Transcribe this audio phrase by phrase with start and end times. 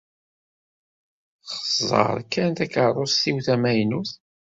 [1.49, 4.11] Xezzeṛ kan takeṛṛust-iw tamaynut.